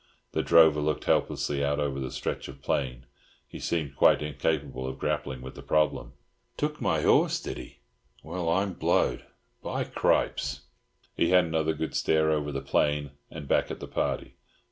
The 0.31 0.41
drover 0.41 0.79
looked 0.79 1.03
helplessly 1.03 1.63
out 1.63 1.79
over 1.79 1.99
the 1.99 2.09
stretch 2.09 2.47
of 2.47 2.63
plain. 2.63 3.05
He 3.47 3.59
seemed 3.59 3.95
quite 3.95 4.23
incapable 4.23 4.87
of 4.87 4.97
grappling 4.97 5.43
with 5.43 5.53
the 5.53 5.61
problem. 5.61 6.13
"Took 6.57 6.81
my 6.81 7.01
horse, 7.01 7.39
did 7.39 7.57
he? 7.59 7.77
Well, 8.23 8.49
I'm 8.49 8.73
blowed! 8.73 9.23
By 9.61 9.83
Cripes!" 9.83 10.61
He 11.15 11.29
had 11.29 11.45
another 11.45 11.73
good 11.75 11.93
stare 11.93 12.31
over 12.31 12.51
the 12.51 12.61
plain, 12.61 13.11
and 13.29 13.47
back 13.47 13.69
at 13.69 13.79
the 13.79 13.87
party. 13.87 14.37